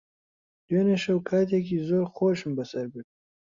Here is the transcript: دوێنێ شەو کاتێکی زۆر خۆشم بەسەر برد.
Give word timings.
دوێنێ 0.67 0.97
شەو 1.03 1.19
کاتێکی 1.29 1.83
زۆر 1.87 2.03
خۆشم 2.15 2.51
بەسەر 2.57 2.85
برد. 2.93 3.07